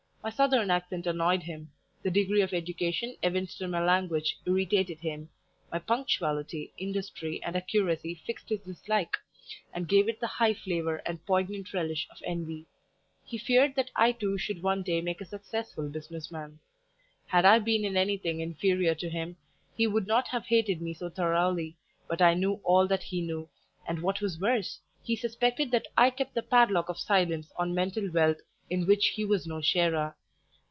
[0.23, 1.71] My southern accent annoyed him;
[2.03, 5.29] the degree of education evinced in my language irritated him;
[5.71, 9.17] my punctuality, industry, and accuracy, fixed his dislike,
[9.73, 12.67] and gave it the high flavour and poignant relish of envy;
[13.25, 16.59] he feared that I too should one day make a successful tradesman.
[17.25, 19.37] Had I been in anything inferior to him,
[19.75, 21.77] he would not have hated me so thoroughly,
[22.07, 23.49] but I knew all that he knew,
[23.87, 28.07] and, what was worse, he suspected that I kept the padlock of silence on mental
[28.11, 28.37] wealth
[28.69, 30.15] in which he was no sharer.